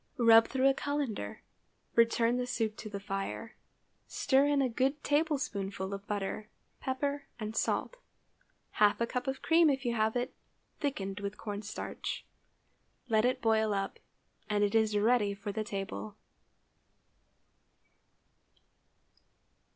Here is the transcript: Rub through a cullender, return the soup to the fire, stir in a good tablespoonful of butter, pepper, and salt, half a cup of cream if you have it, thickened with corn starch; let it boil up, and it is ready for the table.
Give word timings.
Rub 0.17 0.47
through 0.47 0.67
a 0.67 0.73
cullender, 0.73 1.41
return 1.93 2.37
the 2.37 2.47
soup 2.47 2.75
to 2.77 2.89
the 2.89 2.99
fire, 2.99 3.55
stir 4.07 4.47
in 4.47 4.59
a 4.59 4.67
good 4.67 5.03
tablespoonful 5.03 5.93
of 5.93 6.07
butter, 6.07 6.49
pepper, 6.79 7.25
and 7.39 7.55
salt, 7.55 7.97
half 8.71 8.99
a 8.99 9.05
cup 9.05 9.27
of 9.27 9.43
cream 9.43 9.69
if 9.69 9.85
you 9.85 9.93
have 9.93 10.15
it, 10.15 10.33
thickened 10.79 11.19
with 11.19 11.37
corn 11.37 11.61
starch; 11.61 12.25
let 13.09 13.25
it 13.25 13.43
boil 13.43 13.75
up, 13.75 13.99
and 14.49 14.63
it 14.63 14.73
is 14.73 14.97
ready 14.97 15.35
for 15.35 15.51
the 15.51 15.63
table. 15.63 16.15